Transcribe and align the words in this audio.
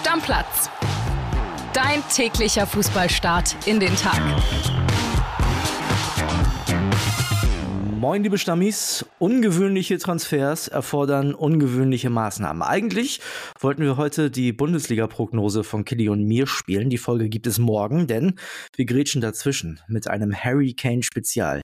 Stammplatz. 0.00 0.70
Dein 1.74 2.02
täglicher 2.08 2.66
Fußballstart 2.66 3.54
in 3.66 3.80
den 3.80 3.94
Tag. 3.96 4.18
Moin, 7.98 8.22
liebe 8.22 8.38
Stammis. 8.38 9.04
Ungewöhnliche 9.18 9.98
Transfers 9.98 10.68
erfordern 10.68 11.34
ungewöhnliche 11.34 12.08
Maßnahmen. 12.08 12.62
Eigentlich 12.62 13.20
wollten 13.58 13.82
wir 13.82 13.98
heute 13.98 14.30
die 14.30 14.54
Bundesliga-Prognose 14.54 15.64
von 15.64 15.84
Killy 15.84 16.08
und 16.08 16.24
mir 16.24 16.46
spielen. 16.46 16.88
Die 16.88 16.96
Folge 16.96 17.28
gibt 17.28 17.46
es 17.46 17.58
morgen, 17.58 18.06
denn 18.06 18.38
wir 18.76 18.86
grätschen 18.86 19.20
dazwischen 19.20 19.80
mit 19.86 20.08
einem 20.08 20.34
Harry 20.34 20.72
Kane-Spezial. 20.72 21.60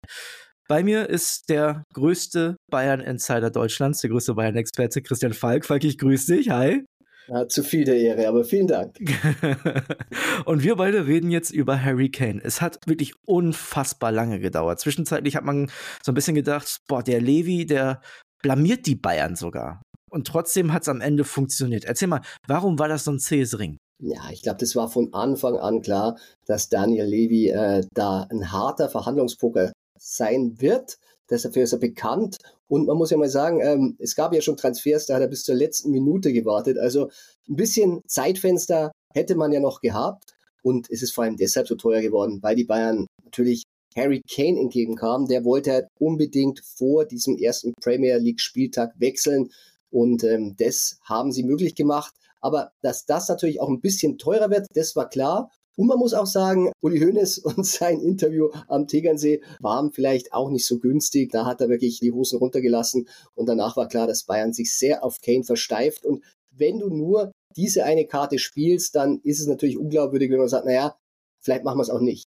Bei 0.68 0.82
mir 0.82 1.09
ist 1.09 1.48
der 1.48 1.84
größte 1.95 2.57
Bayern-Insider 2.71 3.50
Deutschlands, 3.50 4.03
der 4.03 4.11
größte 4.11 4.34
Bayern-Experte 4.34 5.00
Christian 5.00 5.32
Falk. 5.32 5.64
Falk, 5.64 5.84
ich 5.84 5.96
grüße 5.96 6.34
dich. 6.34 6.50
Hi. 6.50 6.84
Ja, 7.29 7.48
zu 7.48 7.62
viel 7.62 7.84
der 7.84 7.98
Ehre, 7.98 8.28
aber 8.28 8.45
vielen 8.45 8.69
Dank. 8.69 8.98
und 10.45 10.62
wir 10.62 10.77
beide 10.77 11.06
reden 11.06 11.30
jetzt 11.30 11.51
über 11.51 11.82
Harry 11.82 12.10
Kane. 12.10 12.41
Es 12.42 12.60
hat 12.60 12.78
wirklich 12.87 13.14
unfassbar 13.24 14.12
lange 14.12 14.38
gedauert. 14.38 14.78
Zwischenzeitlich 14.78 15.34
hat 15.34 15.45
man 15.45 15.70
so 16.02 16.12
ein 16.12 16.15
bisschen 16.15 16.37
gedacht, 16.37 16.78
boah, 16.87 17.02
der 17.02 17.20
Levi, 17.20 17.66
der 17.66 18.01
blamiert 18.42 18.87
die 18.87 18.95
Bayern 18.95 19.34
sogar. 19.34 19.82
Und 20.10 20.27
trotzdem 20.27 20.73
hat 20.73 20.82
es 20.82 20.88
am 20.88 21.01
Ende 21.01 21.24
funktioniert. 21.24 21.84
Erzähl 21.84 22.09
mal, 22.09 22.23
warum 22.46 22.78
war 22.78 22.88
das 22.88 23.04
so 23.04 23.10
ein 23.10 23.18
zähes 23.18 23.59
Ring? 23.59 23.79
Ja, 23.98 24.30
ich 24.30 24.43
glaube, 24.43 24.59
das 24.59 24.77
war 24.77 24.88
von 24.88 25.12
Anfang 25.15 25.56
an 25.56 25.80
klar, 25.82 26.18
dass 26.46 26.68
Daniel 26.68 27.06
Levy 27.06 27.48
äh, 27.48 27.82
da 27.95 28.27
ein 28.30 28.52
harter 28.52 28.88
Verhandlungspoker 28.88 29.73
sein 29.98 30.60
wird. 30.60 30.98
Dafür 31.29 31.65
ist 31.65 31.73
er 31.73 31.79
bekannt. 31.79 32.37
Und 32.69 32.87
man 32.87 32.97
muss 32.97 33.11
ja 33.11 33.16
mal 33.16 33.29
sagen, 33.29 33.61
ähm, 33.61 33.97
es 33.98 34.15
gab 34.15 34.33
ja 34.33 34.41
schon 34.41 34.57
Transfers, 34.57 35.07
da 35.07 35.15
hat 35.15 35.23
er 35.23 35.29
bis 35.29 35.45
zur 35.45 35.55
letzten 35.55 35.91
Minute 35.91 36.33
gewartet. 36.33 36.79
Also 36.79 37.11
ein 37.49 37.57
bisschen 37.57 38.02
Zeitfenster 38.07 38.93
hätte 39.12 39.35
man 39.35 39.52
ja 39.52 39.60
noch 39.60 39.80
gehabt. 39.80 40.35
Und 40.63 40.91
es 40.91 41.02
ist 41.02 41.15
vor 41.15 41.24
allem 41.24 41.37
deshalb 41.37 41.68
so 41.68 41.77
teuer 41.77 42.01
geworden, 42.01 42.41
weil 42.43 42.57
die 42.57 42.65
Bayern 42.65 43.07
natürlich 43.24 43.63
Harry 43.96 44.21
Kane 44.29 44.60
entgegenkamen. 44.60 45.29
Der 45.29 45.45
wollte 45.45 45.73
halt 45.73 45.87
unbedingt 45.99 46.60
vor 46.60 47.05
diesem 47.05 47.37
ersten 47.37 47.73
Premier 47.80 48.18
League 48.18 48.40
Spieltag 48.40 48.93
wechseln. 48.99 49.51
Und 49.90 50.24
ähm, 50.24 50.55
das 50.59 50.99
haben 51.02 51.33
sie 51.33 51.45
möglich 51.45 51.74
gemacht. 51.74 52.15
Aber 52.40 52.73
dass 52.83 53.07
das 53.07 53.29
natürlich 53.29 53.61
auch 53.61 53.68
ein 53.68 53.80
bisschen 53.80 54.18
teurer 54.18 54.51
wird, 54.51 54.66
das 54.74 54.95
war 54.96 55.09
klar. 55.09 55.51
Und 55.77 55.88
man 55.88 55.99
muss 55.99 56.15
auch 56.15 56.27
sagen, 56.27 56.73
Uli 56.80 56.99
Hoeneß 57.01 57.38
und 57.45 57.66
sein 57.66 58.01
Interview 58.01 58.49
am 58.69 58.87
Tegernsee 58.87 59.43
waren 59.60 59.93
vielleicht 59.93 60.33
auch 60.33 60.51
nicht 60.51 60.66
so 60.66 60.79
günstig. 60.79 61.30
Da 61.30 61.45
hat 61.45 61.60
er 61.60 61.68
wirklich 61.68 62.01
die 62.01 62.13
Hosen 62.13 62.38
runtergelassen 62.38 63.09
und 63.35 63.46
danach 63.46 63.77
war 63.77 63.88
klar, 63.88 64.06
dass 64.06 64.25
Bayern 64.25 64.53
sich 64.53 64.75
sehr 64.75 65.05
auf 65.05 65.21
Kane 65.21 65.44
versteift. 65.44 66.05
Und 66.05 66.25
wenn 66.50 66.78
du 66.78 66.88
nur 66.88 67.33
diese 67.56 67.84
eine 67.84 68.06
Karte 68.06 68.38
spielst, 68.38 68.94
dann 68.94 69.21
ist 69.22 69.41
es 69.41 69.47
natürlich 69.47 69.78
unglaubwürdig, 69.78 70.31
wenn 70.31 70.38
man 70.38 70.49
sagt, 70.49 70.66
naja, 70.66 70.97
vielleicht 71.41 71.65
machen 71.65 71.78
wir 71.78 71.83
es 71.83 71.91
auch 71.91 72.00
nicht. 72.00 72.25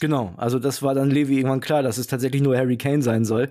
Genau, 0.00 0.34
also 0.36 0.58
das 0.58 0.82
war 0.82 0.94
dann 0.94 1.08
Levi 1.08 1.36
irgendwann 1.36 1.60
klar, 1.60 1.84
dass 1.84 1.98
es 1.98 2.08
tatsächlich 2.08 2.42
nur 2.42 2.56
Harry 2.56 2.76
Kane 2.76 3.02
sein 3.02 3.24
soll. 3.24 3.48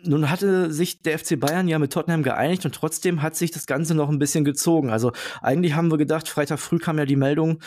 Nun 0.00 0.30
hatte 0.30 0.70
sich 0.70 1.02
der 1.02 1.18
FC 1.18 1.38
Bayern 1.38 1.66
ja 1.66 1.80
mit 1.80 1.92
Tottenham 1.92 2.22
geeinigt 2.22 2.64
und 2.64 2.74
trotzdem 2.74 3.22
hat 3.22 3.34
sich 3.34 3.50
das 3.50 3.66
Ganze 3.66 3.96
noch 3.96 4.08
ein 4.08 4.20
bisschen 4.20 4.44
gezogen. 4.44 4.90
Also 4.90 5.10
eigentlich 5.42 5.74
haben 5.74 5.90
wir 5.90 5.98
gedacht, 5.98 6.28
Freitag 6.28 6.60
früh 6.60 6.78
kam 6.78 6.98
ja 6.98 7.06
die 7.06 7.16
Meldung, 7.16 7.58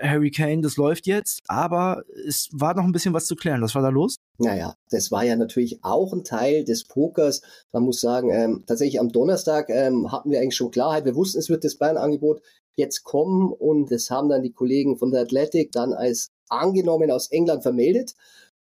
Harry 0.00 0.30
Kane, 0.30 0.62
das 0.62 0.76
läuft 0.76 1.06
jetzt, 1.06 1.40
aber 1.48 2.02
es 2.26 2.48
war 2.52 2.74
noch 2.74 2.84
ein 2.84 2.92
bisschen 2.92 3.14
was 3.14 3.26
zu 3.26 3.36
klären. 3.36 3.62
Was 3.62 3.74
war 3.74 3.82
da 3.82 3.88
los? 3.88 4.16
Naja, 4.38 4.74
das 4.90 5.10
war 5.10 5.24
ja 5.24 5.36
natürlich 5.36 5.82
auch 5.82 6.12
ein 6.12 6.24
Teil 6.24 6.64
des 6.64 6.84
Pokers. 6.84 7.42
Man 7.72 7.82
muss 7.82 8.00
sagen, 8.00 8.30
ähm, 8.30 8.64
tatsächlich 8.66 9.00
am 9.00 9.10
Donnerstag 9.10 9.68
ähm, 9.70 10.10
hatten 10.12 10.30
wir 10.30 10.40
eigentlich 10.40 10.56
schon 10.56 10.70
Klarheit. 10.70 11.04
Wir 11.04 11.16
wussten, 11.16 11.38
es 11.38 11.48
wird 11.48 11.64
das 11.64 11.76
Bayern-Angebot 11.76 12.42
jetzt 12.76 13.02
kommen 13.02 13.52
und 13.52 13.90
das 13.90 14.10
haben 14.10 14.28
dann 14.28 14.42
die 14.42 14.52
Kollegen 14.52 14.98
von 14.98 15.10
der 15.10 15.22
Athletic 15.22 15.72
dann 15.72 15.92
als 15.92 16.30
angenommen 16.48 17.10
aus 17.10 17.30
England 17.30 17.62
vermeldet. 17.62 18.14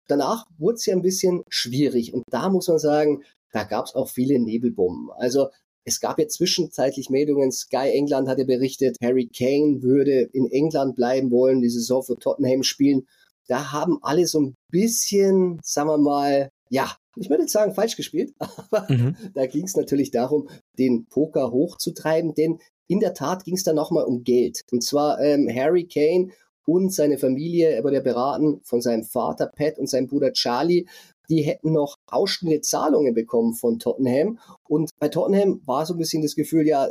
Danach 0.07 0.47
wurde 0.57 0.77
es 0.77 0.87
ja 0.87 0.95
ein 0.95 1.03
bisschen 1.03 1.43
schwierig 1.49 2.15
und 2.15 2.23
da 2.31 2.49
muss 2.49 2.69
man 2.69 2.79
sagen, 2.79 3.25
da 3.53 3.65
gab 3.65 3.87
es 3.87 3.95
auch 3.95 4.09
viele 4.09 4.39
Nebelbomben. 4.39 5.11
Also 5.17 5.49
es 5.85 6.01
gab 6.01 6.19
ja 6.19 6.29
zwischenzeitlich 6.29 7.11
Meldungen, 7.11 7.51
Sky 7.51 7.91
England 7.93 8.29
hatte 8.29 8.45
berichtet, 8.45 8.97
Harry 9.03 9.29
Kane 9.29 9.83
würde 9.83 10.29
in 10.33 10.51
England 10.51 10.97
bleiben 10.97 11.31
wollen, 11.31 11.63
die 11.63 11.71
Saison 11.71 12.03
für 12.03 12.17
Tottenham 12.17 12.63
spielen. 12.63 13.07
Da 13.47 13.73
haben 13.73 13.99
alle 14.03 14.27
so 14.27 14.41
ein 14.41 14.55
bisschen, 14.71 15.59
sagen 15.63 15.89
wir 15.89 15.99
mal, 15.99 16.51
ja, 16.69 16.95
ich 17.17 17.31
würde 17.31 17.49
sagen, 17.49 17.75
falsch 17.75 17.97
gespielt, 17.97 18.35
aber 18.39 18.87
mhm. 18.93 19.17
da 19.35 19.47
ging 19.47 19.65
es 19.65 19.77
natürlich 19.77 20.11
darum, 20.11 20.49
den 20.79 21.07
Poker 21.07 21.51
hochzutreiben, 21.51 22.35
denn 22.35 22.59
in 22.87 23.01
der 23.01 23.15
Tat 23.15 23.45
ging 23.45 23.55
es 23.55 23.65
da 23.65 23.73
nochmal 23.73 24.05
um 24.05 24.25
Geld. 24.25 24.63
Und 24.73 24.83
zwar 24.83 25.21
ähm, 25.21 25.49
Harry 25.55 25.87
Kane 25.87 26.31
und 26.65 26.93
seine 26.93 27.19
Familie, 27.19 27.71
er 27.71 27.85
wurde 27.85 28.01
beraten 28.01 28.61
von 28.63 28.81
seinem 28.81 29.05
Vater 29.05 29.47
Pat 29.47 29.79
und 29.79 29.89
seinem 29.89 30.07
Bruder 30.07 30.33
Charlie. 30.33 30.87
Die 31.29 31.43
hätten 31.43 31.73
noch 31.73 31.97
ausstehende 32.07 32.61
Zahlungen 32.61 33.15
bekommen 33.15 33.55
von 33.55 33.79
Tottenham. 33.79 34.39
Und 34.69 34.91
bei 34.99 35.09
Tottenham 35.09 35.61
war 35.67 35.85
so 35.87 35.95
ein 35.95 35.99
bisschen 35.99 36.23
das 36.23 36.35
Gefühl, 36.35 36.67
ja, 36.67 36.89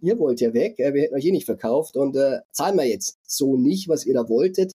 ihr 0.00 0.18
wollt 0.18 0.40
ja 0.40 0.52
weg, 0.52 0.78
äh, 0.78 0.94
wir 0.94 1.02
hätten 1.02 1.14
euch 1.14 1.24
eh 1.24 1.32
nicht 1.32 1.46
verkauft 1.46 1.96
und 1.96 2.16
äh, 2.16 2.40
zahlen 2.52 2.76
wir 2.76 2.86
jetzt 2.86 3.18
so 3.26 3.56
nicht, 3.56 3.88
was 3.88 4.06
ihr 4.06 4.14
da 4.14 4.28
wolltet. 4.28 4.72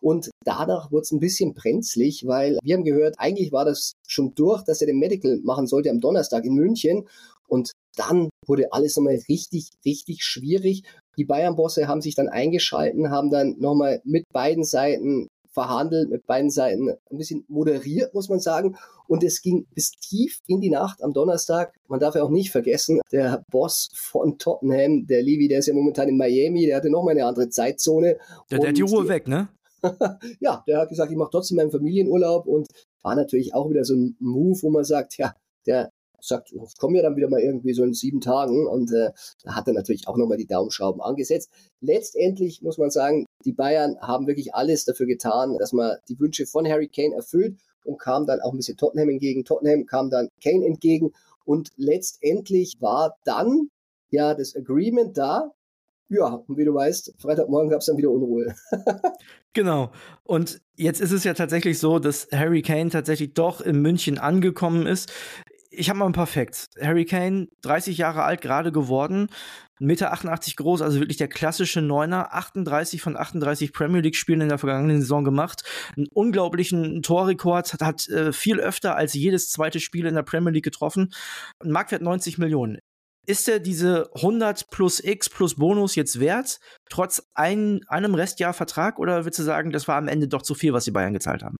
Und 0.00 0.30
danach 0.44 0.92
wurde 0.92 1.02
es 1.02 1.12
ein 1.12 1.20
bisschen 1.20 1.54
brenzlig, 1.54 2.26
weil 2.26 2.58
wir 2.62 2.76
haben 2.76 2.84
gehört, 2.84 3.16
eigentlich 3.18 3.52
war 3.52 3.64
das 3.64 3.94
schon 4.06 4.34
durch, 4.34 4.62
dass 4.62 4.80
er 4.80 4.86
den 4.86 4.98
Medical 4.98 5.40
machen 5.42 5.66
sollte 5.66 5.90
am 5.90 6.00
Donnerstag 6.00 6.44
in 6.44 6.54
München. 6.54 7.08
Und 7.48 7.72
dann 7.96 8.28
wurde 8.46 8.72
alles 8.72 8.96
nochmal 8.96 9.18
richtig, 9.28 9.70
richtig 9.84 10.22
schwierig. 10.22 10.84
Die 11.16 11.24
Bayern-Bosse 11.24 11.88
haben 11.88 12.00
sich 12.00 12.14
dann 12.14 12.28
eingeschalten, 12.28 13.10
haben 13.10 13.30
dann 13.30 13.56
nochmal 13.58 14.00
mit 14.04 14.24
beiden 14.32 14.62
Seiten 14.64 15.26
verhandelt, 15.58 16.08
mit 16.08 16.24
beiden 16.24 16.50
Seiten 16.50 16.88
ein 16.88 17.18
bisschen 17.18 17.44
moderiert, 17.48 18.14
muss 18.14 18.28
man 18.28 18.38
sagen. 18.38 18.76
Und 19.08 19.24
es 19.24 19.42
ging 19.42 19.66
bis 19.74 19.90
tief 19.90 20.38
in 20.46 20.60
die 20.60 20.70
Nacht 20.70 21.02
am 21.02 21.12
Donnerstag. 21.12 21.74
Man 21.88 21.98
darf 21.98 22.14
ja 22.14 22.22
auch 22.22 22.30
nicht 22.30 22.52
vergessen, 22.52 23.00
der 23.10 23.44
Boss 23.50 23.88
von 23.92 24.38
Tottenham, 24.38 25.06
der 25.08 25.20
Levi, 25.20 25.48
der 25.48 25.58
ist 25.58 25.66
ja 25.66 25.74
momentan 25.74 26.08
in 26.08 26.16
Miami, 26.16 26.66
der 26.66 26.76
hatte 26.76 26.90
nochmal 26.90 27.14
eine 27.14 27.26
andere 27.26 27.48
Zeitzone. 27.48 28.18
Der, 28.52 28.60
der 28.60 28.68
hat 28.68 28.76
die 28.76 28.82
Ruhe 28.82 29.08
weg, 29.08 29.26
ne? 29.26 29.48
ja, 30.40 30.62
der 30.68 30.78
hat 30.78 30.90
gesagt, 30.90 31.10
ich 31.10 31.16
mache 31.16 31.30
trotzdem 31.32 31.56
meinen 31.56 31.72
Familienurlaub 31.72 32.46
und 32.46 32.68
war 33.02 33.16
natürlich 33.16 33.54
auch 33.54 33.68
wieder 33.68 33.84
so 33.84 33.94
ein 33.94 34.16
Move, 34.20 34.58
wo 34.62 34.70
man 34.70 34.84
sagt, 34.84 35.18
ja, 35.18 35.34
der 35.66 35.90
sagt, 36.20 36.52
ich 36.52 36.78
komme 36.78 36.96
ja 36.96 37.02
dann 37.02 37.16
wieder 37.16 37.28
mal 37.28 37.40
irgendwie 37.40 37.74
so 37.74 37.84
in 37.84 37.94
sieben 37.94 38.20
Tagen 38.20 38.66
und 38.66 38.92
äh, 38.92 39.10
da 39.44 39.54
hat 39.54 39.68
er 39.68 39.74
natürlich 39.74 40.08
auch 40.08 40.16
nochmal 40.16 40.38
die 40.38 40.46
Daumenschrauben 40.46 41.00
angesetzt. 41.00 41.50
Letztendlich 41.80 42.62
muss 42.62 42.78
man 42.78 42.90
sagen, 42.90 43.26
die 43.44 43.52
Bayern 43.52 43.96
haben 44.00 44.26
wirklich 44.26 44.54
alles 44.54 44.84
dafür 44.84 45.06
getan, 45.06 45.56
dass 45.58 45.72
man 45.72 45.96
die 46.08 46.18
Wünsche 46.18 46.46
von 46.46 46.66
Harry 46.68 46.88
Kane 46.88 47.14
erfüllt 47.14 47.58
und 47.84 47.98
kam 47.98 48.26
dann 48.26 48.40
auch 48.40 48.52
ein 48.52 48.56
bisschen 48.56 48.76
Tottenham 48.76 49.08
entgegen. 49.08 49.44
Tottenham 49.44 49.86
kam 49.86 50.10
dann 50.10 50.28
Kane 50.42 50.66
entgegen 50.66 51.12
und 51.44 51.70
letztendlich 51.76 52.74
war 52.80 53.16
dann 53.24 53.70
ja 54.10 54.34
das 54.34 54.56
Agreement 54.56 55.16
da, 55.16 55.52
ja, 56.10 56.42
und 56.46 56.56
wie 56.56 56.64
du 56.64 56.72
weißt, 56.72 57.14
Freitagmorgen 57.18 57.68
gab 57.68 57.80
es 57.80 57.86
dann 57.86 57.98
wieder 57.98 58.10
Unruhe. 58.10 58.54
genau. 59.52 59.92
Und 60.24 60.62
jetzt 60.74 61.02
ist 61.02 61.12
es 61.12 61.24
ja 61.24 61.34
tatsächlich 61.34 61.78
so, 61.78 61.98
dass 61.98 62.28
Harry 62.32 62.62
Kane 62.62 62.88
tatsächlich 62.88 63.34
doch 63.34 63.60
in 63.60 63.82
München 63.82 64.16
angekommen 64.16 64.86
ist 64.86 65.12
ich 65.78 65.88
habe 65.88 65.98
mal 65.98 66.06
ein 66.06 66.12
paar 66.12 66.26
Facts. 66.26 66.68
Harry 66.80 67.04
Kane, 67.04 67.48
30 67.62 67.96
Jahre 67.98 68.24
alt, 68.24 68.40
gerade 68.40 68.72
geworden, 68.72 69.28
1,88 69.80 69.84
Meter 69.84 70.18
groß, 70.56 70.82
also 70.82 70.98
wirklich 70.98 71.18
der 71.18 71.28
klassische 71.28 71.80
Neuner, 71.80 72.34
38 72.34 73.00
von 73.00 73.16
38 73.16 73.72
Premier 73.72 74.00
League 74.00 74.16
Spielen 74.16 74.40
in 74.40 74.48
der 74.48 74.58
vergangenen 74.58 75.00
Saison 75.00 75.24
gemacht, 75.24 75.62
einen 75.96 76.08
unglaublichen 76.12 77.02
Torrekord, 77.02 77.72
hat, 77.72 77.82
hat 77.82 78.08
äh, 78.08 78.32
viel 78.32 78.58
öfter 78.58 78.96
als 78.96 79.14
jedes 79.14 79.50
zweite 79.50 79.78
Spiel 79.78 80.06
in 80.06 80.16
der 80.16 80.22
Premier 80.22 80.52
League 80.52 80.64
getroffen, 80.64 81.12
Marktwert 81.64 82.02
90 82.02 82.38
Millionen. 82.38 82.78
Ist 83.26 83.48
er 83.48 83.60
diese 83.60 84.10
100 84.14 84.70
plus 84.70 85.04
X 85.04 85.28
plus 85.28 85.56
Bonus 85.56 85.94
jetzt 85.94 86.18
wert, 86.18 86.58
trotz 86.90 87.22
ein, 87.34 87.80
einem 87.86 88.14
Restjahr 88.14 88.54
Vertrag, 88.54 88.98
oder 88.98 89.24
würdest 89.24 89.38
du 89.38 89.42
sagen, 89.44 89.70
das 89.70 89.86
war 89.86 89.96
am 89.96 90.08
Ende 90.08 90.28
doch 90.28 90.42
zu 90.42 90.54
viel, 90.54 90.72
was 90.72 90.86
die 90.86 90.90
Bayern 90.90 91.12
gezahlt 91.12 91.42
haben? 91.42 91.56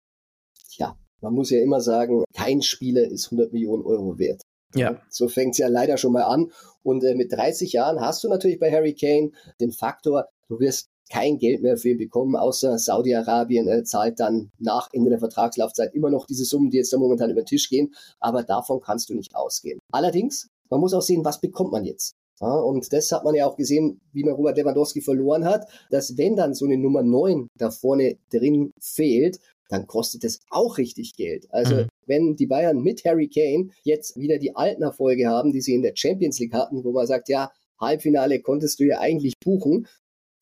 Man 1.20 1.34
muss 1.34 1.50
ja 1.50 1.60
immer 1.60 1.80
sagen, 1.80 2.24
kein 2.34 2.62
Spieler 2.62 3.04
ist 3.04 3.26
100 3.26 3.52
Millionen 3.52 3.84
Euro 3.84 4.18
wert. 4.18 4.42
Ja. 4.74 5.00
So 5.08 5.28
fängt 5.28 5.52
es 5.52 5.58
ja 5.58 5.68
leider 5.68 5.96
schon 5.96 6.12
mal 6.12 6.24
an. 6.24 6.52
Und 6.82 7.04
äh, 7.04 7.14
mit 7.14 7.32
30 7.32 7.72
Jahren 7.72 8.00
hast 8.00 8.22
du 8.22 8.28
natürlich 8.28 8.58
bei 8.58 8.70
Harry 8.70 8.94
Kane 8.94 9.32
den 9.60 9.72
Faktor, 9.72 10.28
du 10.48 10.60
wirst 10.60 10.88
kein 11.10 11.38
Geld 11.38 11.62
mehr 11.62 11.76
für 11.76 11.90
ihn 11.90 11.98
bekommen, 11.98 12.36
außer 12.36 12.78
Saudi-Arabien 12.78 13.66
äh, 13.66 13.82
zahlt 13.82 14.20
dann 14.20 14.50
nach 14.58 14.88
Ende 14.92 15.10
der 15.10 15.18
Vertragslaufzeit 15.18 15.94
immer 15.94 16.10
noch 16.10 16.26
diese 16.26 16.44
Summen, 16.44 16.70
die 16.70 16.76
jetzt 16.76 16.92
da 16.92 16.98
momentan 16.98 17.30
über 17.30 17.42
den 17.42 17.46
Tisch 17.46 17.68
gehen. 17.68 17.94
Aber 18.20 18.42
davon 18.42 18.80
kannst 18.80 19.08
du 19.08 19.14
nicht 19.14 19.34
ausgehen. 19.34 19.78
Allerdings, 19.90 20.48
man 20.68 20.80
muss 20.80 20.94
auch 20.94 21.02
sehen, 21.02 21.24
was 21.24 21.40
bekommt 21.40 21.72
man 21.72 21.84
jetzt? 21.84 22.14
Ja, 22.40 22.54
und 22.54 22.92
das 22.92 23.10
hat 23.10 23.24
man 23.24 23.34
ja 23.34 23.46
auch 23.46 23.56
gesehen, 23.56 24.00
wie 24.12 24.22
man 24.22 24.34
Robert 24.34 24.56
Lewandowski 24.56 25.00
verloren 25.00 25.44
hat, 25.44 25.68
dass 25.90 26.16
wenn 26.16 26.36
dann 26.36 26.54
so 26.54 26.66
eine 26.66 26.76
Nummer 26.76 27.02
9 27.02 27.48
da 27.56 27.70
vorne 27.70 28.16
drin 28.30 28.72
fehlt, 28.80 29.40
dann 29.68 29.86
kostet 29.86 30.24
es 30.24 30.40
auch 30.50 30.78
richtig 30.78 31.14
Geld. 31.14 31.46
Also 31.50 31.76
mhm. 31.76 31.88
wenn 32.06 32.36
die 32.36 32.46
Bayern 32.46 32.80
mit 32.80 33.04
Harry 33.04 33.28
Kane 33.28 33.70
jetzt 33.84 34.16
wieder 34.16 34.38
die 34.38 34.56
alten 34.56 34.82
Erfolge 34.82 35.28
haben, 35.28 35.52
die 35.52 35.60
sie 35.60 35.74
in 35.74 35.82
der 35.82 35.92
Champions 35.94 36.38
League 36.38 36.54
hatten, 36.54 36.84
wo 36.84 36.92
man 36.92 37.06
sagt, 37.06 37.28
ja, 37.28 37.50
Halbfinale 37.80 38.40
konntest 38.40 38.80
du 38.80 38.84
ja 38.84 38.98
eigentlich 38.98 39.34
buchen, 39.38 39.86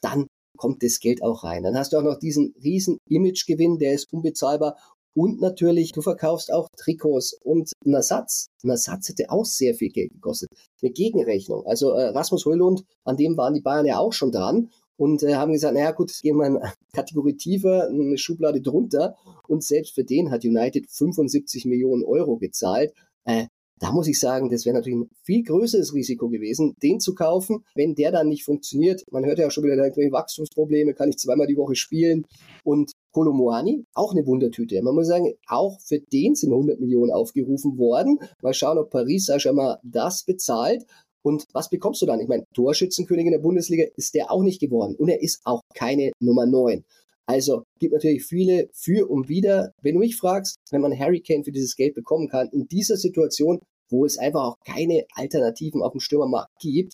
dann 0.00 0.26
kommt 0.56 0.82
das 0.82 1.00
Geld 1.00 1.22
auch 1.22 1.44
rein. 1.44 1.64
Dann 1.64 1.76
hast 1.76 1.92
du 1.92 1.98
auch 1.98 2.02
noch 2.02 2.18
diesen 2.18 2.54
riesen 2.62 2.98
Imagegewinn, 3.08 3.78
der 3.78 3.92
ist 3.92 4.12
unbezahlbar. 4.12 4.76
Und 5.14 5.40
natürlich, 5.40 5.92
du 5.92 6.02
verkaufst 6.02 6.52
auch 6.52 6.68
Trikots 6.76 7.38
und 7.42 7.72
einen 7.84 7.94
Ersatz. 7.94 8.48
Ein 8.62 8.70
Ersatz 8.70 9.08
hätte 9.08 9.30
auch 9.30 9.46
sehr 9.46 9.74
viel 9.74 9.88
Geld 9.88 10.12
gekostet. 10.12 10.50
Eine 10.82 10.92
Gegenrechnung. 10.92 11.64
Also 11.66 11.92
äh, 11.92 12.08
Rasmus 12.08 12.44
Heulund, 12.44 12.84
an 13.04 13.16
dem 13.16 13.36
waren 13.36 13.54
die 13.54 13.62
Bayern 13.62 13.86
ja 13.86 13.98
auch 13.98 14.12
schon 14.12 14.30
dran 14.30 14.70
und 14.96 15.22
äh, 15.22 15.34
haben 15.34 15.52
gesagt, 15.52 15.74
naja 15.74 15.92
gut, 15.92 16.12
gehen 16.22 16.36
wir 16.36 16.44
eine 16.44 16.60
Kategorie 16.92 17.36
tiefer, 17.36 17.88
eine 17.88 18.18
Schublade 18.18 18.60
drunter. 18.60 19.16
Und 19.48 19.62
selbst 19.62 19.94
für 19.94 20.04
den 20.04 20.30
hat 20.30 20.44
United 20.44 20.86
75 20.90 21.66
Millionen 21.66 22.04
Euro 22.04 22.36
gezahlt. 22.36 22.92
Äh, 23.24 23.46
da 23.78 23.92
muss 23.92 24.08
ich 24.08 24.18
sagen, 24.18 24.48
das 24.48 24.64
wäre 24.64 24.74
natürlich 24.74 24.98
ein 24.98 25.10
viel 25.22 25.42
größeres 25.42 25.92
Risiko 25.92 26.28
gewesen, 26.30 26.74
den 26.82 26.98
zu 26.98 27.14
kaufen, 27.14 27.62
wenn 27.74 27.94
der 27.94 28.10
dann 28.10 28.28
nicht 28.28 28.44
funktioniert. 28.44 29.02
Man 29.10 29.26
hört 29.26 29.38
ja 29.38 29.48
auch 29.48 29.50
schon 29.50 29.64
wieder 29.64 29.76
irgendwelche 29.76 30.12
Wachstumsprobleme, 30.12 30.94
kann 30.94 31.10
ich 31.10 31.18
zweimal 31.18 31.46
die 31.46 31.58
Woche 31.58 31.74
spielen. 31.74 32.24
Und 32.64 32.92
Kolomoani, 33.12 33.84
auch 33.92 34.12
eine 34.12 34.26
Wundertüte. 34.26 34.80
Man 34.82 34.94
muss 34.94 35.08
sagen, 35.08 35.34
auch 35.46 35.78
für 35.80 35.98
den 35.98 36.34
sind 36.34 36.52
100 36.52 36.80
Millionen 36.80 37.12
aufgerufen 37.12 37.76
worden. 37.76 38.18
Mal 38.42 38.54
schauen, 38.54 38.78
ob 38.78 38.90
Paris 38.90 39.26
Saint-Germain 39.26 39.76
das 39.82 40.24
bezahlt. 40.24 40.84
Und 41.26 41.44
was 41.52 41.68
bekommst 41.68 42.00
du 42.02 42.06
dann? 42.06 42.20
Ich 42.20 42.28
meine, 42.28 42.44
Torschützenkönig 42.54 43.26
in 43.26 43.32
der 43.32 43.40
Bundesliga 43.40 43.84
ist 43.96 44.14
der 44.14 44.30
auch 44.30 44.44
nicht 44.44 44.60
geworden. 44.60 44.94
Und 44.94 45.08
er 45.08 45.20
ist 45.20 45.40
auch 45.42 45.60
keine 45.74 46.12
Nummer 46.20 46.46
9. 46.46 46.84
Also 47.28 47.64
gibt 47.80 47.94
natürlich 47.94 48.24
viele 48.24 48.68
für 48.72 49.10
und 49.10 49.28
wieder. 49.28 49.72
Wenn 49.82 49.94
du 49.94 49.98
mich 49.98 50.16
fragst, 50.16 50.54
wenn 50.70 50.82
man 50.82 50.96
Harry 50.96 51.20
Kane 51.20 51.42
für 51.42 51.50
dieses 51.50 51.74
Geld 51.74 51.96
bekommen 51.96 52.28
kann, 52.28 52.48
in 52.52 52.68
dieser 52.68 52.96
Situation, 52.96 53.58
wo 53.90 54.04
es 54.04 54.18
einfach 54.18 54.44
auch 54.44 54.56
keine 54.64 55.04
Alternativen 55.16 55.82
auf 55.82 55.90
dem 55.90 56.00
Stürmermarkt 56.00 56.52
gibt, 56.60 56.92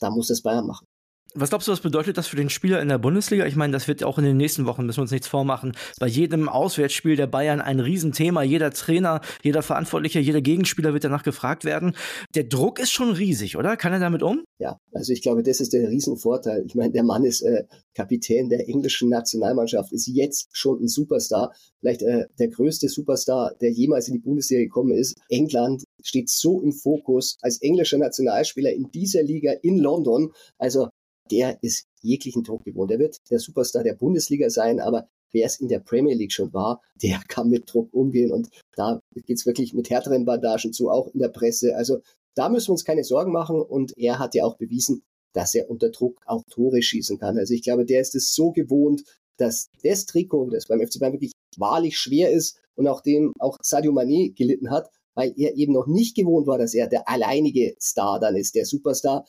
da 0.00 0.10
muss 0.10 0.26
das 0.26 0.42
Bayern 0.42 0.66
machen. 0.66 0.84
Was 1.34 1.50
glaubst 1.50 1.68
du, 1.68 1.72
was 1.72 1.80
bedeutet 1.80 2.16
das 2.16 2.26
für 2.26 2.36
den 2.36 2.48
Spieler 2.48 2.80
in 2.80 2.88
der 2.88 2.96
Bundesliga? 2.96 3.44
Ich 3.44 3.54
meine, 3.54 3.72
das 3.72 3.86
wird 3.86 4.02
auch 4.02 4.16
in 4.16 4.24
den 4.24 4.38
nächsten 4.38 4.64
Wochen, 4.64 4.86
müssen 4.86 4.98
wir 4.98 5.02
uns 5.02 5.10
nichts 5.10 5.28
vormachen, 5.28 5.72
bei 6.00 6.06
jedem 6.06 6.48
Auswärtsspiel 6.48 7.16
der 7.16 7.26
Bayern 7.26 7.60
ein 7.60 7.80
Riesenthema. 7.80 8.42
Jeder 8.42 8.70
Trainer, 8.70 9.20
jeder 9.42 9.62
Verantwortliche, 9.62 10.20
jeder 10.20 10.40
Gegenspieler 10.40 10.94
wird 10.94 11.04
danach 11.04 11.24
gefragt 11.24 11.66
werden. 11.66 11.94
Der 12.34 12.44
Druck 12.44 12.78
ist 12.78 12.92
schon 12.92 13.12
riesig, 13.12 13.56
oder? 13.58 13.76
Kann 13.76 13.92
er 13.92 14.00
damit 14.00 14.22
um? 14.22 14.42
Ja, 14.58 14.80
also 14.92 15.12
ich 15.12 15.20
glaube, 15.20 15.42
das 15.42 15.60
ist 15.60 15.74
der 15.74 15.90
Riesenvorteil. 15.90 16.64
Ich 16.66 16.74
meine, 16.74 16.92
der 16.92 17.04
Mann 17.04 17.24
ist 17.24 17.42
äh, 17.42 17.64
Kapitän 17.94 18.48
der 18.48 18.66
englischen 18.66 19.10
Nationalmannschaft, 19.10 19.92
ist 19.92 20.06
jetzt 20.08 20.48
schon 20.52 20.82
ein 20.82 20.88
Superstar. 20.88 21.52
Vielleicht 21.80 22.02
äh, 22.02 22.26
der 22.38 22.48
größte 22.48 22.88
Superstar, 22.88 23.54
der 23.60 23.70
jemals 23.70 24.08
in 24.08 24.14
die 24.14 24.20
Bundesliga 24.20 24.62
gekommen 24.62 24.96
ist. 24.96 25.18
England 25.28 25.84
steht 26.02 26.30
so 26.30 26.60
im 26.62 26.72
Fokus 26.72 27.36
als 27.42 27.60
englischer 27.60 27.98
Nationalspieler 27.98 28.72
in 28.72 28.90
dieser 28.90 29.22
Liga 29.22 29.52
in 29.62 29.78
London. 29.78 30.32
Also 30.58 30.88
der 31.30 31.62
ist 31.62 31.86
jeglichen 32.00 32.44
Druck 32.44 32.64
gewohnt. 32.64 32.90
Er 32.90 32.98
wird 32.98 33.18
der 33.30 33.38
Superstar 33.38 33.82
der 33.82 33.94
Bundesliga 33.94 34.50
sein, 34.50 34.80
aber 34.80 35.08
wer 35.32 35.46
es 35.46 35.60
in 35.60 35.68
der 35.68 35.80
Premier 35.80 36.14
League 36.14 36.32
schon 36.32 36.52
war, 36.52 36.80
der 37.02 37.20
kann 37.28 37.48
mit 37.48 37.72
Druck 37.72 37.92
umgehen 37.92 38.32
und 38.32 38.48
da 38.76 39.00
geht's 39.26 39.46
wirklich 39.46 39.74
mit 39.74 39.90
härteren 39.90 40.24
Bandagen 40.24 40.72
zu, 40.72 40.90
auch 40.90 41.08
in 41.08 41.20
der 41.20 41.28
Presse. 41.28 41.76
Also 41.76 41.98
da 42.34 42.48
müssen 42.48 42.68
wir 42.68 42.72
uns 42.72 42.84
keine 42.84 43.04
Sorgen 43.04 43.32
machen 43.32 43.60
und 43.60 43.96
er 43.98 44.18
hat 44.18 44.34
ja 44.34 44.44
auch 44.44 44.56
bewiesen, 44.56 45.02
dass 45.32 45.54
er 45.54 45.68
unter 45.70 45.90
Druck 45.90 46.20
auch 46.24 46.42
Tore 46.50 46.82
schießen 46.82 47.18
kann. 47.18 47.38
Also 47.38 47.54
ich 47.54 47.62
glaube, 47.62 47.84
der 47.84 48.00
ist 48.00 48.14
es 48.14 48.34
so 48.34 48.52
gewohnt, 48.52 49.04
dass 49.36 49.68
das 49.82 50.06
Trikot, 50.06 50.50
das 50.50 50.66
beim 50.66 50.80
FC 50.80 50.98
Bayern 50.98 51.14
wirklich 51.14 51.32
wahrlich 51.56 51.98
schwer 51.98 52.30
ist 52.30 52.58
und 52.74 52.86
auch 52.86 53.00
dem 53.00 53.34
auch 53.38 53.58
Sadio 53.62 53.92
Mané 53.92 54.34
gelitten 54.34 54.70
hat, 54.70 54.90
weil 55.14 55.32
er 55.36 55.56
eben 55.56 55.72
noch 55.72 55.86
nicht 55.86 56.16
gewohnt 56.16 56.46
war, 56.46 56.58
dass 56.58 56.74
er 56.74 56.86
der 56.86 57.08
alleinige 57.08 57.74
Star 57.80 58.20
dann 58.20 58.36
ist, 58.36 58.54
der 58.54 58.64
Superstar 58.64 59.26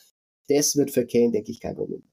das 0.49 0.75
wird 0.75 0.91
für 0.91 1.05
Kane, 1.05 1.31
denke 1.31 1.51
ich, 1.51 1.59
kein 1.59 1.75
Problem. 1.75 2.03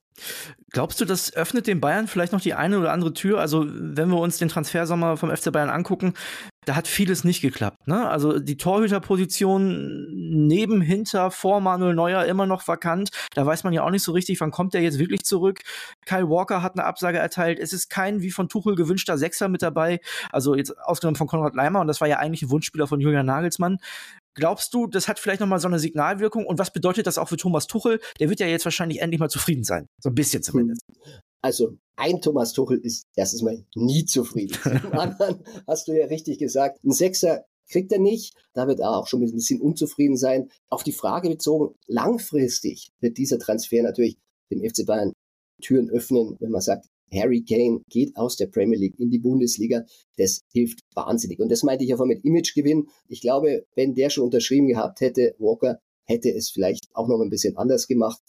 Glaubst 0.70 1.00
du, 1.00 1.04
das 1.04 1.34
öffnet 1.34 1.66
den 1.66 1.80
Bayern 1.80 2.06
vielleicht 2.06 2.32
noch 2.32 2.40
die 2.40 2.54
eine 2.54 2.78
oder 2.78 2.92
andere 2.92 3.12
Tür? 3.12 3.38
Also, 3.38 3.66
wenn 3.68 4.08
wir 4.08 4.18
uns 4.18 4.38
den 4.38 4.48
Transfersommer 4.48 5.16
vom 5.16 5.34
FC 5.34 5.52
Bayern 5.52 5.68
angucken, 5.68 6.14
da 6.66 6.74
hat 6.74 6.88
vieles 6.88 7.22
nicht 7.22 7.42
geklappt. 7.42 7.86
Ne? 7.86 8.08
Also 8.08 8.40
die 8.40 8.56
Torhüterposition 8.56 10.08
neben, 10.10 10.80
hinter, 10.80 11.30
vor 11.30 11.60
Manuel 11.60 11.94
Neuer 11.94 12.24
immer 12.24 12.44
noch 12.44 12.66
vakant. 12.66 13.10
Da 13.34 13.46
weiß 13.46 13.62
man 13.62 13.72
ja 13.72 13.84
auch 13.84 13.90
nicht 13.90 14.02
so 14.02 14.10
richtig, 14.10 14.40
wann 14.40 14.50
kommt 14.50 14.74
der 14.74 14.82
jetzt 14.82 14.98
wirklich 14.98 15.22
zurück. 15.24 15.60
Kyle 16.06 16.28
Walker 16.28 16.62
hat 16.62 16.76
eine 16.76 16.84
Absage 16.84 17.18
erteilt. 17.18 17.60
Es 17.60 17.72
ist 17.72 17.88
kein 17.88 18.20
wie 18.20 18.32
von 18.32 18.48
Tuchel 18.48 18.74
gewünschter 18.74 19.16
Sechser 19.16 19.48
mit 19.48 19.62
dabei. 19.62 20.00
Also 20.32 20.56
jetzt 20.56 20.76
ausgenommen 20.80 21.16
von 21.16 21.28
Konrad 21.28 21.54
Leimer 21.54 21.80
und 21.80 21.86
das 21.86 22.00
war 22.00 22.08
ja 22.08 22.18
eigentlich 22.18 22.42
ein 22.42 22.50
Wunschspieler 22.50 22.88
von 22.88 23.00
Julian 23.00 23.26
Nagelsmann. 23.26 23.78
Glaubst 24.36 24.74
du, 24.74 24.86
das 24.86 25.08
hat 25.08 25.18
vielleicht 25.18 25.40
nochmal 25.40 25.58
so 25.58 25.66
eine 25.66 25.78
Signalwirkung? 25.78 26.46
Und 26.46 26.58
was 26.58 26.72
bedeutet 26.72 27.06
das 27.06 27.18
auch 27.18 27.28
für 27.28 27.38
Thomas 27.38 27.66
Tuchel? 27.66 28.00
Der 28.20 28.28
wird 28.28 28.38
ja 28.38 28.46
jetzt 28.46 28.64
wahrscheinlich 28.66 29.00
endlich 29.00 29.18
mal 29.18 29.30
zufrieden 29.30 29.64
sein. 29.64 29.86
So 30.02 30.10
ein 30.10 30.14
bisschen 30.14 30.42
zumindest. 30.42 30.82
Also 31.42 31.78
ein 31.96 32.20
Thomas 32.20 32.52
Tuchel 32.52 32.78
ist 32.78 33.06
erstens 33.16 33.42
mal 33.42 33.64
nie 33.74 34.04
zufrieden. 34.04 34.56
Zum 34.82 34.92
anderen 34.92 35.42
hast 35.66 35.88
du 35.88 35.92
ja 35.92 36.06
richtig 36.06 36.38
gesagt, 36.38 36.84
ein 36.84 36.92
Sechser 36.92 37.44
kriegt 37.70 37.92
er 37.92 37.98
nicht. 37.98 38.34
Da 38.52 38.68
wird 38.68 38.80
er 38.80 38.90
auch 38.90 39.06
schon 39.06 39.22
ein 39.22 39.32
bisschen 39.32 39.60
unzufrieden 39.60 40.16
sein. 40.16 40.50
Auf 40.68 40.82
die 40.82 40.92
Frage 40.92 41.30
bezogen, 41.30 41.74
langfristig 41.86 42.92
wird 43.00 43.16
dieser 43.16 43.38
Transfer 43.38 43.82
natürlich 43.82 44.18
dem 44.50 44.60
FC 44.60 44.84
Bayern 44.86 45.12
Türen 45.62 45.88
öffnen, 45.88 46.36
wenn 46.40 46.50
man 46.50 46.60
sagt, 46.60 46.86
Harry 47.12 47.43
Kane 47.43 47.81
geht 47.88 48.17
aus 48.17 48.37
der 48.37 48.47
Premier 48.47 48.79
League 48.79 48.99
in 48.99 49.11
die 49.11 49.19
Bundesliga. 49.19 49.85
Das 50.17 50.43
hilft 50.53 50.81
wahnsinnig. 50.94 51.41
Und 51.41 51.50
das 51.50 51.62
meinte 51.62 51.85
ich 51.85 51.91
ja 51.91 51.97
vorhin 51.97 52.17
mit 52.17 52.25
Imagegewinn. 52.25 52.88
Ich 53.08 53.20
glaube, 53.20 53.64
wenn 53.75 53.94
der 53.94 54.11
schon 54.11 54.25
unterschrieben 54.25 54.69
gehabt 54.69 55.00
hätte, 55.00 55.35
Walker, 55.38 55.79
hätte 56.05 56.31
es 56.31 56.50
vielleicht 56.50 56.87
auch 56.94 57.08
noch 57.08 57.20
ein 57.20 57.31
bisschen 57.31 57.56
anders 57.56 57.87
gemacht. 57.87 58.20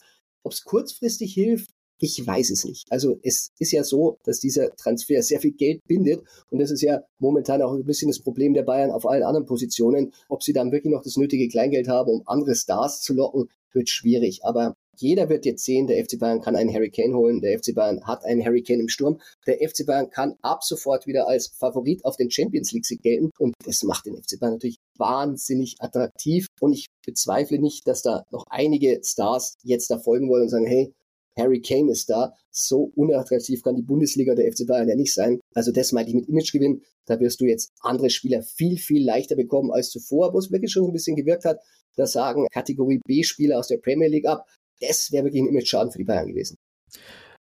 Ob 0.44 0.52
es 0.52 0.64
kurzfristig 0.64 1.34
hilft, 1.34 1.70
ich 2.00 2.26
weiß 2.26 2.52
es 2.52 2.64
nicht. 2.64 2.86
Also 2.92 3.20
es 3.24 3.50
ist 3.58 3.72
ja 3.72 3.84
so, 3.84 4.18
dass 4.24 4.40
dieser 4.40 4.76
Transfer 4.76 5.22
sehr 5.24 5.40
viel 5.40 5.54
Geld 5.54 5.82
bindet 5.88 6.22
und 6.52 6.60
das 6.60 6.70
ist 6.70 6.82
ja 6.82 7.02
momentan 7.18 7.62
auch 7.62 7.74
ein 7.74 7.86
bisschen 7.86 8.10
das 8.10 8.20
Problem 8.20 8.54
der 8.54 8.64
Bayern 8.64 8.92
auf 8.92 9.08
allen 9.08 9.24
anderen 9.24 9.48
Positionen. 9.48 10.14
Ob 10.30 10.44
sie 10.44 10.54
dann 10.54 10.72
wirklich 10.72 10.94
noch 10.94 11.02
das 11.02 11.18
nötige 11.18 11.48
Kleingeld 11.48 11.88
haben, 11.88 12.12
um 12.12 12.22
andere 12.26 12.56
Stars 12.56 13.02
zu 13.02 13.14
locken, 13.14 13.50
wird 13.74 13.90
schwierig. 13.90 14.42
Aber 14.44 14.76
jeder 15.00 15.30
wird 15.30 15.46
jetzt 15.46 15.66
sehen, 15.66 15.88
der 15.88 16.04
FC 16.04 16.20
Bayern 16.20 16.42
kann 16.42 16.56
einen 16.56 16.74
Harry 16.74 16.90
Kane 16.90 17.16
holen, 17.16 17.42
der 17.42 17.58
FC 17.58 17.74
Bayern 17.74 18.06
hat 18.06 18.26
einen 18.26 18.44
Harry 18.44 18.64
Kane 18.64 18.82
im 18.82 18.90
Sturm. 18.90 19.20
Der 19.46 19.58
FC 19.68 19.86
Bayern 19.86 20.10
kann 20.10 20.36
ab 20.42 20.64
sofort 20.64 21.08
wieder 21.08 21.28
als 21.28 21.48
Favorit 21.48 22.04
auf 22.06 22.18
den 22.18 22.32
Champions 22.32 22.72
League 22.72 22.86
Sieg 22.86 23.02
gelten 23.02 23.32
und 23.38 23.54
das 23.66 23.84
macht 23.84 24.06
den 24.06 24.16
FC 24.16 24.40
Bayern 24.40 24.54
natürlich 24.54 24.78
wahnsinnig 24.98 25.76
attraktiv 25.80 26.48
und 26.60 26.74
ich 26.74 26.88
bezweifle 27.06 27.60
nicht, 27.60 27.88
dass 27.88 28.02
da 28.02 28.24
noch 28.32 28.46
einige 28.50 29.02
Stars 29.04 29.56
jetzt 29.64 29.90
da 29.90 30.00
folgen 30.00 30.30
wollen 30.30 30.44
und 30.44 30.50
sagen, 30.50 30.66
hey, 30.66 30.94
Harry 31.38 31.62
Kane 31.62 31.92
ist 31.92 32.10
da. 32.10 32.34
So 32.50 32.92
unattraktiv 32.96 33.62
kann 33.62 33.76
die 33.76 33.84
Bundesliga 33.84 34.34
der 34.34 34.52
FC 34.52 34.66
Bayern 34.66 34.90
ja 34.90 34.96
nicht 34.96 35.14
sein. 35.14 35.40
Also 35.54 35.72
das 35.72 35.92
meinte 35.92 36.10
ich 36.10 36.16
mit 36.16 36.28
Imagegewinn. 36.28 36.82
Da 37.06 37.20
wirst 37.20 37.40
du 37.40 37.46
jetzt 37.46 37.72
andere 37.82 38.10
Spieler 38.10 38.42
viel, 38.42 38.78
viel 38.78 39.06
leichter 39.06 39.36
bekommen 39.36 39.72
als 39.72 39.92
zuvor, 39.92 40.34
wo 40.34 40.40
es 40.40 40.52
wirklich 40.52 40.72
schon 40.72 40.86
ein 40.86 40.94
bisschen 40.94 41.16
gewirkt 41.16 41.46
hat. 41.46 41.60
Da 41.96 42.06
sagen 42.06 42.48
Kategorie 42.52 43.00
B-Spieler 43.06 43.60
aus 43.60 43.68
der 43.68 43.78
Premier 43.78 44.10
League 44.10 44.28
ab. 44.28 44.46
Das 44.82 45.12
wäre 45.12 45.26
wirklich 45.26 45.44
ein 45.44 45.50
Image-Schaden 45.50 45.92
für 45.92 45.98
die 45.98 46.04
Bayern 46.04 46.28
gewesen. 46.28 46.58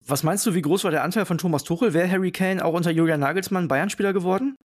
Was 0.05 0.23
meinst 0.23 0.45
du, 0.45 0.53
wie 0.53 0.61
groß 0.61 0.83
war 0.83 0.91
der 0.91 1.03
Anteil 1.03 1.25
von 1.25 1.37
Thomas 1.37 1.63
Tuchel? 1.63 1.93
Wäre 1.93 2.09
Harry 2.09 2.31
Kane 2.31 2.63
auch 2.63 2.73
unter 2.73 2.91
Julian 2.91 3.21
Nagelsmann 3.21 3.67
Bayern-Spieler 3.67 4.13
geworden? 4.13 4.55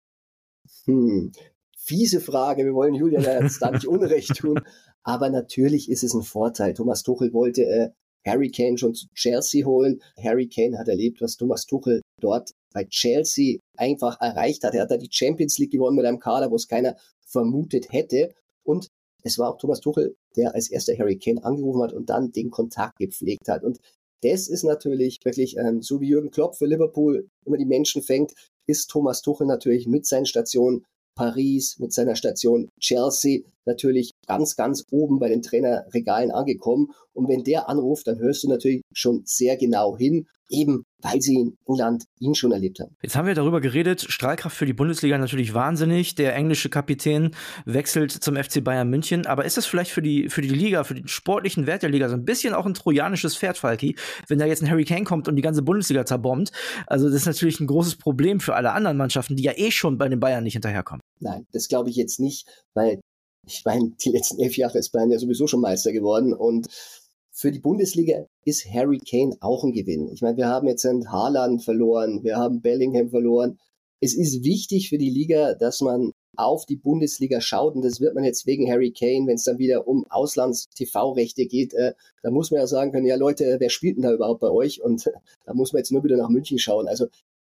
Hm, 0.85 1.33
fiese 1.77 2.21
Frage. 2.21 2.65
Wir 2.65 2.75
wollen 2.75 2.95
Julian 2.95 3.23
jetzt 3.23 3.63
da 3.63 3.71
nicht 3.71 3.87
Unrecht 3.87 4.37
tun. 4.37 4.61
Aber 5.05 5.31
natürlich 5.31 5.89
ist 5.91 6.03
es 6.03 6.15
ein 6.15 6.23
Vorteil. 6.23 6.75
Thomas 6.75 7.03
Tuchel 7.03 7.33
wollte 7.33 7.63
äh, 7.63 7.91
Harry 8.27 8.51
Kane 8.51 8.79
schon 8.79 8.95
zu 8.95 9.07
Chelsea 9.15 9.65
holen. 9.65 10.03
Harry 10.23 10.49
Kane 10.49 10.79
hat 10.79 10.89
erlebt, 10.89 11.21
was 11.21 11.37
Thomas 11.37 11.67
Tuchel 11.67 12.03
dort 12.21 12.51
bei 12.75 12.85
Chelsea 12.85 13.59
einfach 13.77 14.21
erreicht 14.21 14.65
hat. 14.65 14.75
Er 14.75 14.83
hat 14.83 14.91
da 14.91 14.97
die 14.97 15.09
Champions 15.11 15.59
League 15.59 15.71
gewonnen 15.73 15.97
mit 15.97 16.05
einem 16.05 16.19
Kader, 16.19 16.51
wo 16.51 16.57
es 16.57 16.69
keiner 16.69 16.97
vermutet 17.27 17.93
hätte. 17.93 18.35
Und 18.65 18.89
es 19.23 19.39
war 19.39 19.51
auch 19.51 19.59
Thomas 19.59 19.81
Tuchel, 19.81 20.17
der 20.37 20.55
als 20.55 20.71
erster 20.71 20.97
Harry 20.97 21.19
Kane 21.19 21.45
angerufen 21.45 21.83
hat 21.83 21.93
und 21.93 22.09
dann 22.09 22.33
den 22.33 22.51
Kontakt 22.51 22.99
gepflegt 22.99 23.49
hat. 23.49 23.65
Und 23.65 23.79
das 24.23 24.49
ist 24.49 24.65
natürlich 24.65 25.19
wirklich, 25.25 25.57
ähm, 25.57 25.83
so 25.83 26.01
wie 26.01 26.09
Jürgen 26.09 26.31
Klopp 26.31 26.57
für 26.57 26.67
Liverpool 26.67 27.29
immer 27.45 27.57
die 27.57 27.67
Menschen 27.67 28.03
fängt, 28.03 28.33
ist 28.67 28.89
Thomas 28.89 29.23
Tuchel 29.23 29.47
natürlich 29.47 29.87
mit 29.87 30.07
seinen 30.07 30.27
Stationen 30.27 30.85
Paris, 31.15 31.79
mit 31.81 31.93
seiner 31.93 32.15
Station 32.15 32.71
Chelsea 32.81 33.41
natürlich 33.65 34.13
ganz, 34.27 34.55
ganz 34.55 34.85
oben 34.91 35.19
bei 35.19 35.29
den 35.29 35.43
Trainerregalen 35.43 36.31
angekommen. 36.31 36.93
Und 37.19 37.29
wenn 37.29 37.43
der 37.43 37.69
anruft, 37.69 38.07
dann 38.07 38.21
hörst 38.21 38.45
du 38.45 38.49
natürlich 38.49 38.83
schon 38.93 39.23
sehr 39.25 39.57
genau 39.57 39.99
hin, 39.99 40.29
eben 40.51 40.85
weil 41.03 41.21
sie 41.21 41.35
in 41.35 41.57
England 41.67 42.05
ihn 42.21 42.37
schon 42.37 42.53
erlebt 42.53 42.79
haben. 42.79 42.95
Jetzt 43.03 43.17
haben 43.17 43.27
wir 43.27 43.35
darüber 43.35 43.61
geredet, 43.61 44.07
Strahlkraft 44.09 44.57
für 44.57 44.67
die 44.67 44.73
Bundesliga 44.73 45.19
natürlich 45.19 45.53
wahnsinnig. 45.53 46.15
Der 46.15 46.37
englische 46.37 46.69
Kapitän 46.69 47.33
wechselt 47.65 48.13
zum 48.13 48.37
FC 48.37 48.63
Bayern 48.63 48.89
München. 48.89 49.27
Aber 49.27 49.45
ist 49.45 49.57
das 49.57 49.67
vielleicht 49.67 49.91
für 49.91 50.01
die, 50.01 50.29
für 50.29 50.43
die 50.43 50.49
Liga, 50.49 50.85
für 50.85 50.95
den 50.95 51.09
sportlichen 51.09 51.67
Wert 51.67 51.83
der 51.83 51.91
Liga 51.91 52.09
so 52.09 52.15
ein 52.15 52.25
bisschen 52.25 52.55
auch 52.55 52.67
ein 52.67 52.75
trojanisches 52.75 53.37
Pferd, 53.37 53.59
Falki, 53.59 53.97
wenn 54.29 54.39
da 54.39 54.47
jetzt 54.47 54.63
ein 54.63 54.71
Hurricane 54.71 55.05
kommt 55.05 55.27
und 55.27 55.35
die 55.35 55.43
ganze 55.43 55.63
Bundesliga 55.63 56.07
zerbombt? 56.07 56.53
Also 56.87 57.07
das 57.07 57.17
ist 57.17 57.27
natürlich 57.27 57.59
ein 57.59 57.67
großes 57.67 57.97
Problem 57.97 58.39
für 58.39 58.55
alle 58.55 58.71
anderen 58.71 58.97
Mannschaften, 58.97 59.35
die 59.35 59.43
ja 59.43 59.53
eh 59.57 59.73
schon 59.73 59.99
bei 59.99 60.09
den 60.09 60.21
Bayern 60.21 60.45
nicht 60.45 60.53
hinterherkommen. 60.53 61.01
Nein, 61.19 61.47
das 61.51 61.67
glaube 61.67 61.91
ich 61.91 61.97
jetzt 61.97 62.21
nicht, 62.21 62.47
weil 62.75 63.01
ich 63.45 63.65
meine, 63.65 63.91
die 64.05 64.11
letzten 64.11 64.41
elf 64.41 64.57
Jahre 64.57 64.79
ist 64.79 64.91
Bayern 64.91 65.11
ja 65.11 65.19
sowieso 65.19 65.49
schon 65.49 65.61
Meister 65.61 65.93
geworden 65.93 66.33
und 66.33 66.69
für 67.39 67.53
die 67.53 67.61
Bundesliga 67.61 68.27
ist 68.45 68.67
Harry 68.69 68.99
Kane 68.99 69.37
auch 69.39 69.63
ein 69.63 69.71
Gewinn. 69.71 70.09
Ich 70.13 70.23
meine, 70.23 70.37
wir 70.37 70.49
haben 70.49 70.67
jetzt 70.67 70.85
einen 70.85 71.13
Haaland 71.13 71.63
verloren, 71.63 72.25
wir 72.25 72.37
haben 72.37 72.61
Bellingham 72.61 73.11
verloren. 73.11 73.61
Es 74.01 74.17
ist 74.17 74.43
wichtig 74.43 74.89
für 74.89 74.99
die 74.99 75.11
Liga, 75.11 75.55
dass 75.55 75.81
man 75.81 76.13
auf 76.37 76.67
die 76.67 76.77
Bundesliga 76.77 77.41
schaut 77.41 77.77
und 77.77 77.83
das 77.83 78.01
wird 78.01 78.17
man 78.17 78.25
jetzt 78.25 78.45
wegen 78.47 78.69
Harry 78.69 78.91
Kane, 78.91 79.29
wenn 79.29 79.37
es 79.37 79.45
dann 79.45 79.59
wieder 79.59 79.87
um 79.87 80.05
Auslands-TV-Rechte 80.11 81.47
geht, 81.47 81.75
äh, 81.75 81.95
da 82.25 82.31
muss 82.33 82.51
man 82.51 82.59
ja 82.61 82.67
sagen 82.67 82.91
können, 82.91 83.07
ja 83.07 83.15
Leute, 83.15 83.57
wer 83.61 83.71
spielt 83.71 83.99
denn 83.99 84.03
da 84.03 84.13
überhaupt 84.13 84.41
bei 84.41 84.51
euch? 84.51 84.83
Und 84.83 85.07
äh, 85.07 85.13
da 85.47 85.55
muss 85.55 85.73
man 85.73 85.79
jetzt 85.79 85.93
nur 85.93 86.03
wieder 86.03 86.17
nach 86.17 86.31
München 86.31 86.59
schauen. 86.59 86.89
Also 86.89 87.07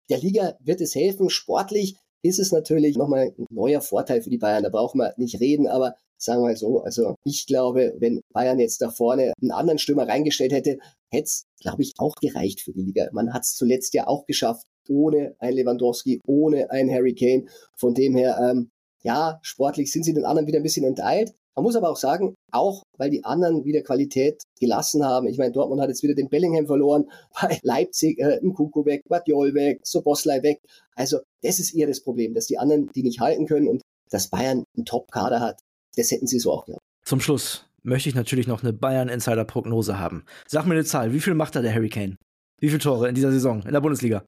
der 0.09 0.19
Liga 0.19 0.57
wird 0.61 0.81
es 0.81 0.95
helfen. 0.95 1.29
Sportlich 1.29 1.97
ist 2.23 2.39
es 2.39 2.53
natürlich 2.53 2.97
nochmal 2.97 3.33
ein 3.37 3.47
neuer 3.51 3.81
Vorteil 3.81 4.23
für 4.23 4.31
die 4.31 4.39
Bayern. 4.39 4.63
Da 4.63 4.69
brauchen 4.69 4.99
wir 4.99 5.15
nicht 5.17 5.41
reden, 5.41 5.67
aber 5.67 5.95
sagen 6.17 6.41
wir 6.41 6.49
mal 6.49 6.57
so, 6.57 6.83
also 6.83 7.17
ich 7.25 7.47
glaube, 7.47 7.95
wenn 7.99 8.21
Bayern 8.33 8.61
jetzt 8.61 8.81
da 8.81 8.91
vorne 8.91 9.33
einen 9.41 9.51
anderen 9.51 9.79
Stürmer 9.79 10.07
reingestellt 10.07 10.53
hätte, 10.53 10.79
hätte 11.11 11.25
es, 11.25 11.47
glaube 11.61 11.83
ich, 11.83 11.95
auch 11.99 12.15
gereicht 12.15 12.61
für 12.61 12.73
die 12.73 12.83
Liga. 12.83 13.09
Man 13.13 13.33
hat 13.35 13.43
es 13.43 13.55
zuletzt 13.55 13.93
ja 13.95 14.07
auch 14.07 14.25
geschafft, 14.27 14.65
ohne 14.89 15.35
ein 15.39 15.55
Lewandowski, 15.55 16.21
ohne 16.27 16.71
ein 16.71 16.91
Harry 16.91 17.15
Kane. 17.15 17.47
Von 17.77 17.95
dem 17.95 18.17
her, 18.17 18.39
ähm, 18.41 18.71
ja, 19.03 19.39
sportlich 19.43 19.91
sind 19.91 20.05
sie 20.05 20.15
den 20.15 20.25
anderen 20.25 20.47
wieder 20.47 20.61
ein 20.61 20.65
bisschen 20.65 20.87
enteilt. 20.87 21.35
Man 21.55 21.65
muss 21.65 21.77
aber 21.77 21.91
auch 21.91 21.97
sagen, 21.97 22.35
auch 22.51 22.83
weil 22.97 23.11
die 23.11 23.25
anderen 23.25 23.65
wieder 23.65 23.83
Qualität 23.83 24.43
gelassen 24.59 25.05
haben. 25.05 25.27
Ich 25.29 25.39
meine, 25.39 25.53
Dortmund 25.53 25.83
hat 25.83 25.89
jetzt 25.89 26.03
wieder 26.03 26.15
den 26.15 26.29
Bellingham 26.29 26.67
verloren, 26.67 27.11
bei 27.41 27.59
Leipzig 27.63 28.19
äh, 28.19 28.39
ein 28.43 28.55
Kuku 28.55 28.85
weg, 28.85 29.03
Guardiol 29.09 29.55
weg, 29.55 29.81
Soboslai 29.83 30.43
weg. 30.43 30.61
Also 30.95 31.19
das 31.43 31.59
ist 31.59 31.75
eher 31.75 31.87
das 31.87 32.03
Problem, 32.03 32.35
dass 32.35 32.47
die 32.47 32.59
anderen 32.59 32.91
die 32.95 33.03
nicht 33.03 33.21
halten 33.21 33.47
können 33.47 33.69
und 33.69 33.83
dass 34.11 34.29
Bayern 34.29 34.65
einen 34.77 34.85
Top-Kader 34.85 35.41
hat. 35.41 35.61
Das 35.97 36.11
hätten 36.11 36.27
sie 36.27 36.39
so 36.39 36.53
auch 36.53 36.65
gehabt. 36.65 36.83
Zum 37.05 37.21
Schluss 37.21 37.67
möchte 37.83 38.09
ich 38.09 38.15
natürlich 38.15 38.47
noch 38.47 38.63
eine 38.63 38.73
Bayern-Insider-Prognose 38.73 39.99
haben. 39.99 40.25
Sag 40.47 40.67
mir 40.67 40.75
eine 40.75 40.85
Zahl, 40.85 41.13
wie 41.13 41.21
viel 41.21 41.35
macht 41.35 41.57
da 41.57 41.63
der 41.63 41.75
Harry 41.75 41.89
Kane? 41.89 42.17
Wie 42.61 42.69
viele 42.69 42.79
Tore 42.79 43.09
in 43.09 43.15
dieser 43.15 43.33
Saison 43.33 43.63
in 43.63 43.73
der 43.73 43.81
Bundesliga? 43.81 44.25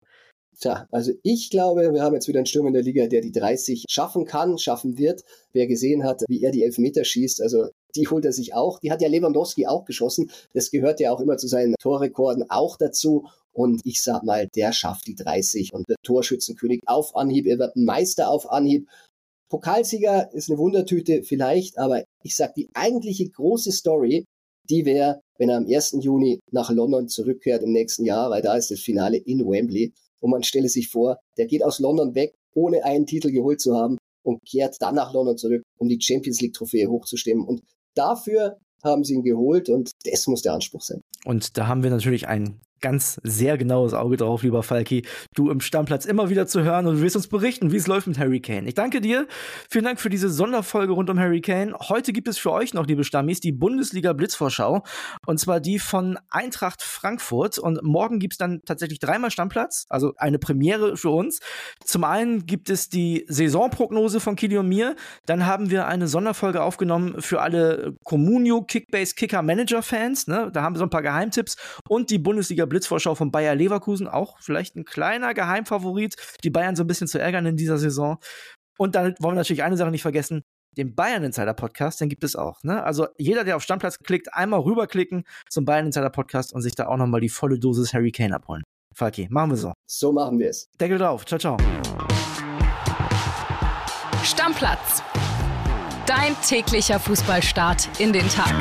Tja, 0.61 0.87
also 0.90 1.12
ich 1.23 1.50
glaube, 1.50 1.92
wir 1.92 2.02
haben 2.02 2.14
jetzt 2.14 2.28
wieder 2.28 2.38
einen 2.38 2.46
Stürmer 2.46 2.68
in 2.68 2.75
der 2.75 2.82
Liga, 2.82 3.06
der 3.06 3.20
die 3.20 3.32
30 3.32 3.84
schaffen 3.88 4.25
kann, 4.25 4.58
schaffen 4.58 4.99
wird. 4.99 5.25
Wer 5.52 5.66
gesehen 5.66 6.04
hat, 6.04 6.23
wie 6.28 6.42
er 6.42 6.52
die 6.52 6.62
Elfmeter 6.62 7.04
schießt, 7.04 7.42
also 7.42 7.68
die 7.96 8.08
holt 8.08 8.25
er 8.25 8.32
sich 8.32 8.54
auch. 8.54 8.78
Die 8.80 8.90
hat 8.90 9.02
ja 9.02 9.08
Lewandowski 9.08 9.66
auch 9.66 9.84
geschossen. 9.84 10.30
Das 10.52 10.70
gehört 10.70 11.00
ja 11.00 11.12
auch 11.12 11.20
immer 11.20 11.37
zu 11.37 11.49
seinen 11.49 11.75
Torrekorden 11.80 12.44
auch 12.49 12.76
dazu. 12.76 13.26
Und 13.52 13.80
ich 13.84 14.02
sag 14.02 14.25
mal, 14.25 14.49
der 14.54 14.73
schafft 14.73 15.06
die 15.06 15.14
30 15.14 15.73
und 15.73 15.88
wird 15.88 15.99
Torschützenkönig 16.02 16.82
auf 16.87 17.14
Anhieb. 17.14 17.46
Er 17.46 17.58
wird 17.58 17.76
Meister 17.76 18.28
auf 18.28 18.50
Anhieb. 18.50 18.88
Pokalsieger 19.49 20.32
ist 20.32 20.50
eine 20.50 20.58
Wundertüte 20.58 21.23
vielleicht, 21.23 21.78
aber 21.78 22.02
ich 22.25 22.34
sag, 22.34 22.54
die 22.54 22.68
eigentliche 22.75 23.28
große 23.28 23.70
Story, 23.70 24.25
die 24.68 24.84
wäre, 24.84 25.20
wenn 25.38 25.50
er 25.50 25.58
am 25.58 25.66
1. 25.66 25.99
Juni 26.00 26.40
nach 26.50 26.70
London 26.70 27.08
zurückkehrt 27.08 27.62
im 27.62 27.73
nächsten 27.73 28.04
Jahr, 28.04 28.30
weil 28.30 28.42
da 28.42 28.56
ist 28.56 28.70
das 28.70 28.80
Finale 28.80 29.18
in 29.18 29.46
Wembley. 29.46 29.92
Und 30.25 30.31
man 30.31 30.43
stelle 30.43 30.71
sich 30.71 30.88
vor, 30.88 31.19
der 31.37 31.45
geht 31.45 31.62
aus 31.62 31.81
London 31.81 32.14
weg, 32.14 32.35
ohne 32.54 32.83
einen 32.83 33.04
Titel 33.04 33.31
geholt 33.31 33.61
zu 33.61 33.76
haben 33.76 33.99
und 34.23 34.40
kehrt 34.49 34.75
dann 34.81 34.95
nach 34.95 35.12
London 35.12 35.37
zurück, 35.37 35.62
um 35.76 35.87
die 35.87 36.00
Champions 36.00 36.40
League 36.40 36.54
Trophäe 36.54 36.88
hochzustimmen. 36.88 37.47
Und 37.47 37.61
dafür 37.95 38.57
haben 38.83 39.04
sie 39.04 39.12
ihn 39.12 39.23
geholt 39.23 39.69
und 39.69 39.90
das 40.07 40.26
muss 40.26 40.40
der 40.40 40.54
Anspruch 40.54 40.81
sein. 40.81 41.02
Und 41.26 41.59
da 41.59 41.66
haben 41.66 41.83
wir 41.83 41.90
natürlich 41.90 42.26
einen 42.26 42.62
ganz 42.85 43.19
sehr 43.23 43.57
genaues 43.57 43.95
Auge 43.95 44.19
drauf, 44.19 44.43
lieber 44.43 44.62
Falki, 44.62 45.07
du 45.35 45.49
im 45.49 45.61
Stammplatz 45.61 46.05
immer 46.05 46.29
wieder 46.29 46.47
zu 46.47 46.64
hören 46.64 46.87
und 46.87 46.97
du 46.97 47.00
wirst 47.00 47.17
uns 47.17 47.29
berichten, 47.29 47.73
wie 47.73 47.76
es 47.76 47.87
läuft 47.87 48.07
mit 48.07 48.19
Harry 48.19 48.41
Kane. 48.41 48.69
Ich 48.69 48.75
danke 48.75 49.00
dir. 49.00 49.26
Vielen 49.71 49.87
Dank 49.87 49.99
für 49.99 50.11
diese 50.11 50.29
Sonderfolge 50.29 50.93
rund 50.93 51.09
um 51.09 51.19
Harry 51.19 51.41
Kane. 51.41 51.75
Heute 51.88 52.12
gibt 52.12 52.29
es 52.29 52.37
für 52.37 52.53
euch 52.53 52.75
noch, 52.75 52.87
liebe 52.87 53.03
Stammis, 53.03 53.41
die 53.41 53.53
Bundesliga 53.53 54.12
Blitzvorschau 54.12 54.83
und 55.25 55.41
zwar 55.41 55.61
die 55.61 55.79
von 55.79 56.19
Eintracht 56.29 56.83
Frankfurt 56.83 57.57
und 57.57 57.83
morgen 57.83 58.19
gibt 58.19 58.35
es 58.35 58.38
dann 58.38 58.61
tatsächlich 58.67 58.99
dreimal 58.99 59.31
Stammplatz, 59.31 59.87
also 59.88 60.12
eine 60.19 60.38
Premiere 60.38 60.99
für 60.99 61.09
uns. 61.09 61.41
Zum 61.87 62.05
einen 62.05 62.45
gibt 62.45 62.69
es 62.69 62.91
die 62.91 63.25
Saisonprognose 63.29 64.21
von 64.21 64.37
Kili 64.37 64.59
und 64.59 64.69
mir, 64.69 64.95
dann 65.25 65.47
haben 65.47 65.71
wir 65.71 65.87
eine 65.87 66.07
Sonderfolge 66.07 66.62
aufgenommen 66.62 67.23
für 67.23 67.41
alle 67.41 67.97
Communio 68.05 68.61
Kickbase 68.61 69.14
Kicker 69.14 69.41
Manager 69.41 69.81
Fans, 69.81 70.26
ne? 70.26 70.50
da 70.53 70.61
haben 70.61 70.75
wir 70.75 70.81
so 70.81 70.85
ein 70.85 70.91
paar 70.91 71.00
Geheimtipps 71.00 71.57
und 71.88 72.11
die 72.11 72.19
Bundesliga 72.19 72.67
Blitzvorschau 72.75 73.14
von 73.14 73.31
Bayer 73.31 73.54
Leverkusen, 73.54 74.09
auch 74.09 74.37
vielleicht 74.40 74.75
ein 74.75 74.85
kleiner 74.85 75.33
Geheimfavorit, 75.33 76.16
die 76.43 76.50
Bayern 76.50 76.75
so 76.75 76.83
ein 76.83 76.88
bisschen 76.88 77.07
zu 77.07 77.21
ärgern 77.21 77.47
in 77.47 77.57
dieser 77.57 77.78
Saison. 77.78 78.19
Und 78.76 78.97
dann 78.97 79.14
wollen 79.21 79.37
wir 79.37 79.40
natürlich 79.40 79.62
eine 79.62 79.76
Sache 79.76 79.93
nicht 79.93 80.02
vergessen, 80.02 80.43
den 80.76 80.97
Bayern 80.97 81.23
Insider 81.23 81.54
Podcast, 81.54 82.00
den 82.00 82.09
gibt 82.09 82.25
es 82.25 82.35
auch. 82.35 82.64
Ne? 82.64 82.83
Also 82.83 83.07
jeder, 83.16 83.45
der 83.45 83.54
auf 83.54 83.62
Stammplatz 83.62 84.00
klickt, 84.00 84.35
einmal 84.35 84.59
rüberklicken 84.59 85.23
zum 85.49 85.64
Bayern 85.64 85.87
Insider 85.87 86.11
Podcast 86.11 86.52
und 86.52 86.62
sich 86.62 86.75
da 86.75 86.88
auch 86.88 86.97
nochmal 86.97 87.21
die 87.21 87.28
volle 87.28 87.61
Dosis 87.61 87.95
Harry 87.95 88.11
Kane 88.11 88.35
abholen. 88.35 88.64
Falki, 88.93 89.28
machen 89.31 89.50
wir 89.50 89.57
so. 89.57 89.73
So 89.87 90.11
machen 90.12 90.40
wir 90.40 90.50
es. 90.50 90.69
Deckel 90.81 90.99
drauf. 90.99 91.25
Ciao, 91.26 91.38
ciao. 91.38 91.57
Stammplatz. 94.25 95.00
Dein 96.07 96.35
täglicher 96.45 96.99
Fußballstart 96.99 98.00
in 98.00 98.12
den 98.12 98.28
Tag. 98.28 98.52